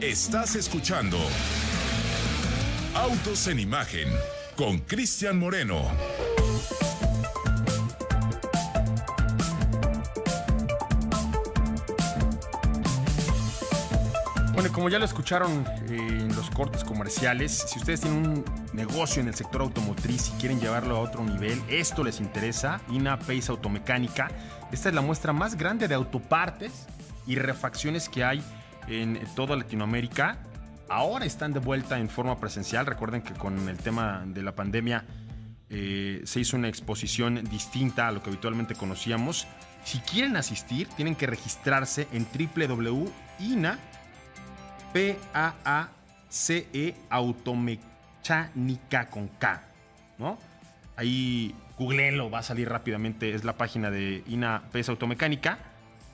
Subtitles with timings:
[0.00, 1.18] Estás escuchando
[2.94, 4.08] Autos en Imagen
[4.54, 5.90] con Cristian Moreno.
[14.52, 18.44] Bueno, como ya lo escucharon eh, en los cortes comerciales, si ustedes tienen un
[18.74, 23.18] negocio en el sector automotriz y quieren llevarlo a otro nivel, esto les interesa, INA
[23.18, 24.30] Pace Automecánica.
[24.70, 26.86] Esta es la muestra más grande de autopartes
[27.26, 28.44] y refacciones que hay
[28.88, 30.38] en toda Latinoamérica.
[30.88, 32.86] Ahora están de vuelta en forma presencial.
[32.86, 35.04] Recuerden que con el tema de la pandemia
[35.70, 39.46] eh, se hizo una exposición distinta a lo que habitualmente conocíamos.
[39.84, 43.78] Si quieren asistir, tienen que registrarse en www.ina
[44.92, 49.62] P-A-A-C-E Automecánica con K,
[50.18, 50.38] ¿no?
[50.96, 55.58] Ahí googleenlo, va a salir rápidamente, es la página de INA PES Automecánica.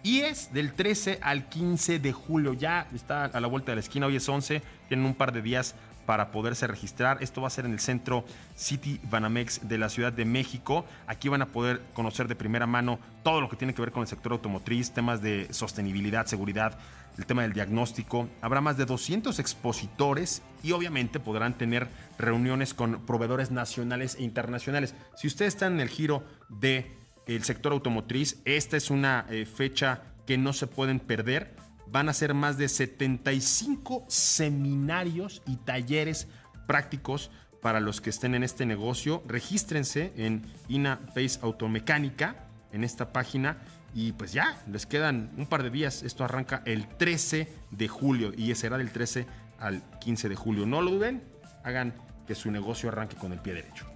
[0.04, 3.80] Y es del 13 al 15 de julio, ya está a la vuelta de la
[3.80, 7.16] esquina, hoy es 11, tienen un par de días para poderse registrar.
[7.22, 10.84] Esto va a ser en el centro City Banamex de la Ciudad de México.
[11.06, 14.02] Aquí van a poder conocer de primera mano todo lo que tiene que ver con
[14.02, 16.78] el sector automotriz, temas de sostenibilidad, seguridad,
[17.16, 18.28] el tema del diagnóstico.
[18.42, 24.94] Habrá más de 200 expositores y obviamente podrán tener reuniones con proveedores nacionales e internacionales.
[25.16, 26.84] Si ustedes están en el giro del
[27.26, 31.56] el sector automotriz, esta es una eh, fecha que no se pueden perder.
[31.86, 36.28] Van a ser más de 75 seminarios y talleres
[36.66, 37.30] prácticos
[37.62, 39.22] para los que estén en este negocio.
[39.26, 43.58] Regístrense en INA Pace Automecánica, en esta página,
[43.94, 46.02] y pues ya, les quedan un par de días.
[46.02, 49.26] Esto arranca el 13 de julio y será del 13
[49.58, 50.66] al 15 de julio.
[50.66, 51.22] No lo duden,
[51.62, 51.94] hagan
[52.26, 53.86] que su negocio arranque con el pie derecho.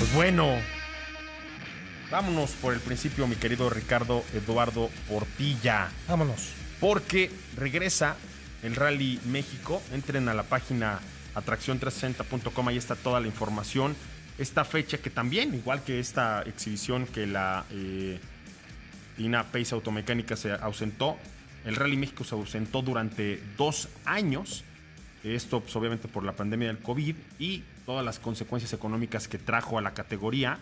[0.00, 0.56] Pues bueno,
[2.10, 5.90] vámonos por el principio, mi querido Ricardo Eduardo Portilla.
[6.08, 6.54] Vámonos.
[6.80, 8.16] Porque regresa
[8.62, 9.82] el Rally México.
[9.92, 11.00] Entren a la página
[11.34, 13.94] atracción360.com, ahí está toda la información.
[14.38, 18.18] Esta fecha que también, igual que esta exhibición que la eh,
[19.18, 21.18] INA Pace Automecánica se ausentó,
[21.66, 24.64] el Rally México se ausentó durante dos años.
[25.24, 29.78] Esto pues, obviamente por la pandemia del COVID y todas las consecuencias económicas que trajo
[29.78, 30.58] a la categoría.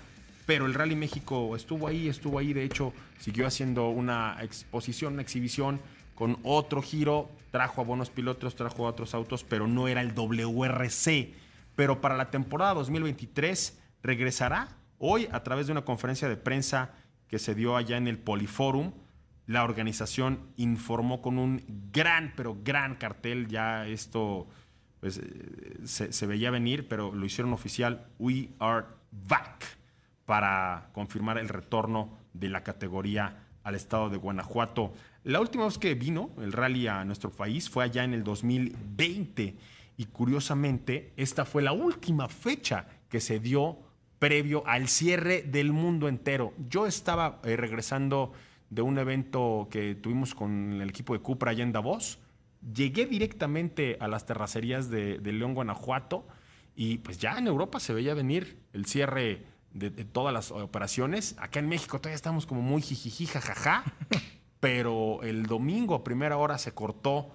[0.46, 5.22] Pero el Rally México estuvo ahí, estuvo ahí, de hecho siguió haciendo una exposición, una
[5.22, 5.80] exhibición
[6.14, 10.14] con otro giro, trajo a buenos pilotos, trajo a otros autos, pero no era el
[10.14, 11.34] WRC.
[11.76, 16.94] Pero para la temporada 2023 regresará hoy a través de una conferencia de prensa
[17.28, 18.92] que se dio allá en el Poliforum.
[19.48, 24.46] La organización informó con un gran, pero gran cartel, ya esto
[25.00, 29.64] pues, eh, se, veía venir, pero lo hicieron oficial, We Are Back,
[30.26, 34.92] para confirmar el retorno de la categoría al estado de Guanajuato.
[35.24, 39.56] La última vez que vino el rally a nuestro país fue allá en el 2020
[39.96, 43.78] y curiosamente esta fue la última fecha que se dio
[44.18, 46.52] previo al cierre del mundo entero.
[46.68, 48.34] Yo estaba eh, regresando
[48.70, 52.18] de un evento que tuvimos con el equipo de Cupra allá en Davos.
[52.74, 56.26] Llegué directamente a las terracerías de, de León, Guanajuato,
[56.74, 61.36] y pues ya en Europa se veía venir el cierre de, de, todas las operaciones.
[61.38, 63.84] Acá en México todavía estamos como muy jijiji, jajaja.
[64.60, 67.30] pero el domingo a primera hora se cortó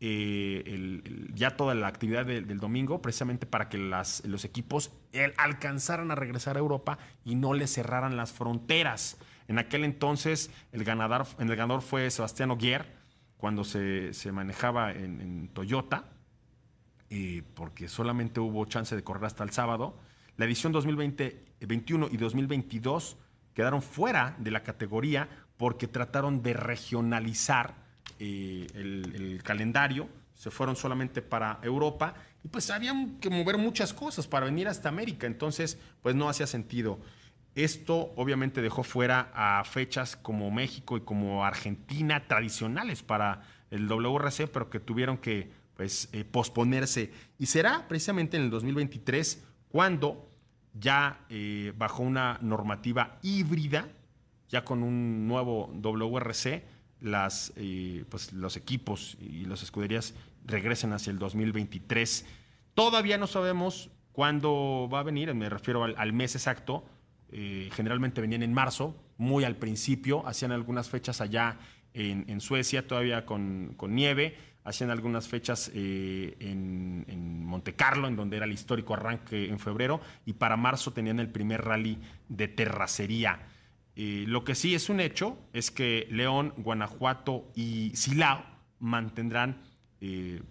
[0.00, 4.44] eh, el, el, ya toda la actividad de, del domingo, precisamente para que las, los
[4.44, 9.18] equipos el, alcanzaran a regresar a Europa y no les cerraran las fronteras.
[9.48, 12.98] En aquel entonces el ganador, el ganador fue Sebastián Ogier,
[13.38, 16.04] cuando se, manejaba en, en Toyota,
[17.08, 19.96] eh, porque solamente hubo chance de correr hasta el sábado.
[20.36, 23.16] La edición 2021 y 2022
[23.54, 27.74] quedaron fuera de la categoría porque trataron de regionalizar
[28.18, 33.92] eh, el, el, calendario, se fueron solamente para Europa y pues habían que mover muchas
[33.92, 36.98] cosas para venir hasta América, entonces pues no hacía sentido.
[37.54, 44.46] Esto obviamente dejó fuera a fechas como México y como Argentina tradicionales para el WRC,
[44.48, 47.12] pero que tuvieron que pues, eh, posponerse.
[47.38, 50.30] Y será precisamente en el 2023 cuando
[50.74, 53.88] ya eh, bajo una normativa híbrida
[54.48, 56.64] ya con un nuevo WRC,
[57.00, 62.26] las, eh, pues los equipos y las escuderías regresen hacia el 2023.
[62.74, 66.84] Todavía no sabemos cuándo va a venir, me refiero al, al mes exacto.
[67.30, 71.58] Eh, generalmente venían en marzo, muy al principio, hacían algunas fechas allá
[71.92, 78.36] en, Suecia, todavía con, nieve, hacían algunas fechas eh, en, en Monte Carlo, en donde
[78.36, 81.98] era el histórico arranque en febrero, y para marzo tenían el primer rally
[82.28, 83.40] de terracería.
[83.96, 88.44] Eh, lo que sí es un hecho es que León, Guanajuato y Silao
[88.78, 89.62] mantendrán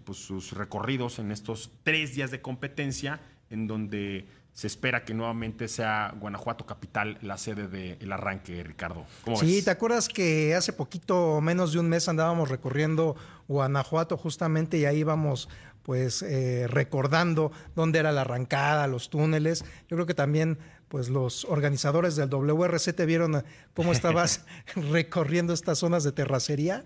[0.04, 4.28] pues sus recorridos en estos tres días de competencia, en donde
[4.58, 9.06] se espera que nuevamente sea Guanajuato Capital la sede del arranque, Ricardo.
[9.36, 13.14] sí, ¿te acuerdas que hace poquito, menos de un mes, andábamos recorriendo
[13.46, 15.48] Guanajuato justamente y ahí íbamos
[15.84, 19.64] pues eh, recordando dónde era la arrancada, los túneles.
[19.86, 20.58] Yo creo que también
[20.88, 23.44] pues los organizadores del WRC te vieron
[23.74, 24.44] cómo estabas
[24.74, 26.84] recorriendo estas zonas de terracería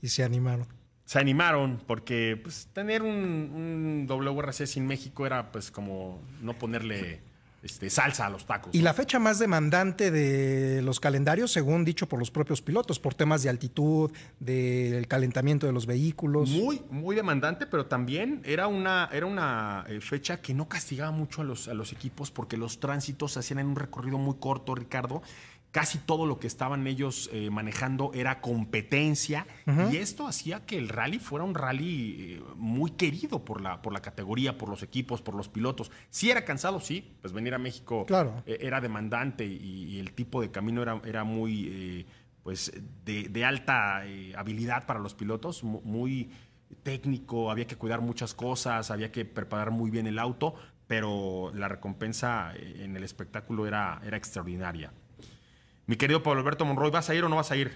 [0.00, 0.79] y se animaron
[1.10, 7.20] se animaron porque pues, tener un, WRC sin México era pues como no ponerle
[7.64, 8.72] este, salsa a los tacos.
[8.72, 13.14] Y la fecha más demandante de los calendarios, según dicho por los propios pilotos, por
[13.14, 16.48] temas de altitud, del calentamiento de los vehículos.
[16.48, 21.40] Muy, muy demandante, pero también era una, era una eh, fecha que no castigaba mucho
[21.42, 24.76] a los, a los equipos porque los tránsitos se hacían en un recorrido muy corto,
[24.76, 25.22] Ricardo,
[25.70, 29.46] casi todo lo que estaban ellos eh, manejando era competencia
[29.90, 33.92] y esto hacía que el rally fuera un rally eh, muy querido por la, por
[33.92, 35.92] la categoría, por los equipos, por los pilotos.
[36.10, 38.04] Si era cansado, sí, pues venir a México
[38.46, 42.06] eh, era demandante y, el tipo de camino era, era muy
[42.42, 42.72] pues
[43.04, 44.02] de, de alta
[44.36, 46.30] habilidad para los pilotos, muy
[46.82, 50.54] técnico, había que cuidar muchas cosas, había que preparar muy bien el auto,
[50.86, 54.92] pero la recompensa en el espectáculo era, era extraordinaria.
[55.90, 57.72] Mi querido Pablo Alberto Monroy, ¿vas a ir o no vas a ir?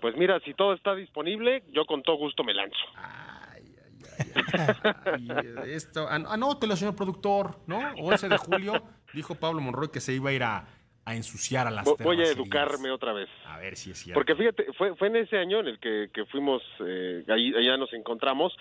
[0.00, 2.78] Pues mira, si todo está disponible, yo con todo gusto me lanzo.
[2.94, 5.70] Ay, ay, ay.
[5.72, 7.80] esto, anótelo, señor productor, ¿no?
[7.98, 8.74] 11 de julio
[9.12, 10.68] dijo Pablo Monroy que se iba a ir a,
[11.06, 13.28] ensuciar a las Voy a educarme otra vez.
[13.46, 14.16] A ver si es cierto.
[14.16, 17.92] Porque fíjate, fue, fue en ese año en el que, fuimos, eh, ahí, allá nos
[17.92, 18.56] encontramos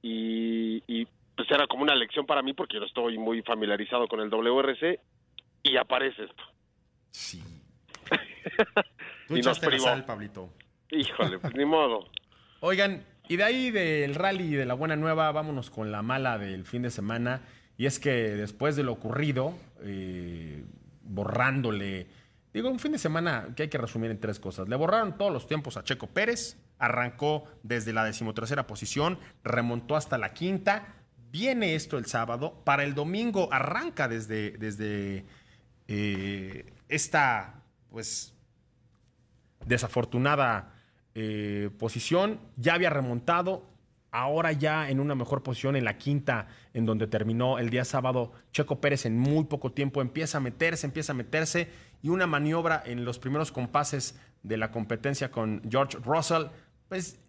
[0.00, 1.06] y, y
[1.36, 4.98] pues era como una lección para mí porque yo estoy muy familiarizado con el WRC
[5.64, 6.49] y aparece esto.
[7.10, 7.42] Sí.
[9.28, 10.52] Tú y echaste la sal, Pablito.
[10.90, 12.08] Híjole, pues ni modo.
[12.60, 16.64] Oigan, y de ahí del rally de la buena nueva, vámonos con la mala del
[16.64, 17.42] fin de semana.
[17.76, 20.64] Y es que después de lo ocurrido, eh,
[21.02, 22.08] borrándole,
[22.52, 24.68] digo, un fin de semana que hay que resumir en tres cosas.
[24.68, 30.18] Le borraron todos los tiempos a Checo Pérez, arrancó desde la decimotercera posición, remontó hasta
[30.18, 30.94] la quinta.
[31.30, 35.24] Viene esto el sábado, para el domingo arranca desde, desde
[35.86, 38.34] eh, esta, pues,
[39.64, 40.74] desafortunada
[41.14, 42.40] eh, posición.
[42.56, 43.64] Ya había remontado,
[44.10, 48.32] ahora ya en una mejor posición en la quinta, en donde terminó el día sábado.
[48.52, 51.68] Checo Pérez en muy poco tiempo empieza a meterse, empieza a meterse,
[52.02, 56.46] y una maniobra en los primeros compases de la competencia con George Russell.
[56.88, 57.20] Pues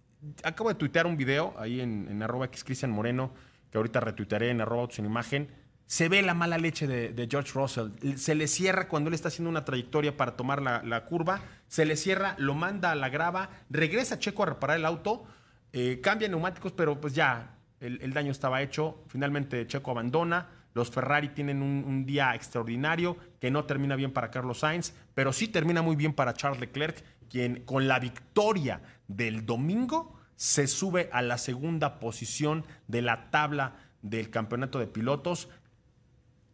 [0.44, 2.50] acabo de tuitear un video ahí en, en arroba
[2.88, 3.32] Moreno,
[3.70, 5.50] que ahorita retuitearé en arroba sin imagen
[5.92, 7.90] se ve la mala leche de, George Russell.
[8.16, 11.98] Se le cierra cuando él está haciendo una trayectoria para tomar la, curva, se le
[11.98, 15.26] cierra, lo manda a la grava, regresa Checo a reparar el auto,
[15.74, 19.04] eh, cambia neumáticos, pero pues ya el, daño estaba hecho.
[19.08, 20.48] Finalmente Checo abandona.
[20.74, 25.34] Los Ferrari tienen un, un, día extraordinario que no termina bien para Carlos Sainz, pero
[25.34, 31.10] sí termina muy bien para Charles Leclerc, quien con la victoria del domingo se sube
[31.12, 35.50] a la segunda posición de la tabla del campeonato de pilotos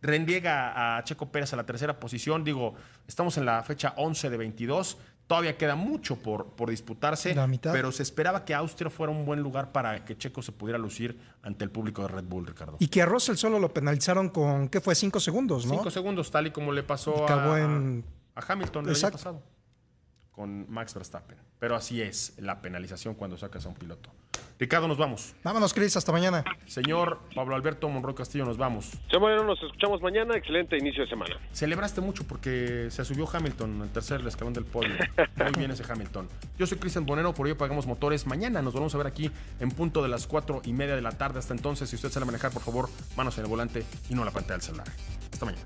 [0.01, 2.43] rendiega a Checo Pérez a la tercera posición.
[2.43, 2.75] Digo,
[3.07, 4.97] estamos en la fecha 11 de 22.
[5.27, 9.73] Todavía queda mucho por, por disputarse, pero se esperaba que Austria fuera un buen lugar
[9.73, 12.77] para que Checo se pudiera lucir ante el público de Red Bull, Ricardo.
[12.79, 14.95] Y que a Russell solo lo penalizaron con, ¿qué fue?
[14.95, 15.73] Cinco segundos, ¿no?
[15.73, 17.57] Cinco segundos, tal y como le pasó a,
[18.35, 19.43] a, Hamilton el año pasado
[20.37, 21.35] con Max Verstappen.
[21.57, 24.11] Pero así es la penalización cuando sacas a un piloto.
[24.59, 25.35] Ricardo, nos vamos.
[25.43, 26.43] Vámonos, Cris, hasta mañana.
[26.65, 28.91] Señor Pablo Alberto Monroy Castillo, nos vamos.
[29.19, 30.35] Bueno, nos escuchamos mañana.
[30.35, 31.35] Excelente inicio de semana.
[31.51, 34.95] Celebraste mucho porque se subió Hamilton al tercer escalón del podio.
[35.35, 36.27] Muy bien ese Hamilton.
[36.57, 38.25] Yo soy Cristian Bonero, por ello pagamos motores.
[38.25, 41.11] Mañana nos volvemos a ver aquí en punto de las cuatro y media de la
[41.11, 41.37] tarde.
[41.37, 44.21] Hasta entonces, si usted sale a manejar, por favor, manos en el volante y no
[44.21, 44.87] en la pantalla del celular.
[45.31, 45.65] Hasta mañana.